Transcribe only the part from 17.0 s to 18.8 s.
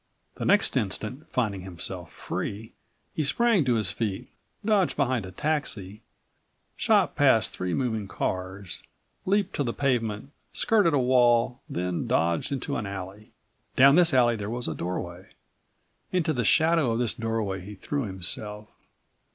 doorway he threw himself.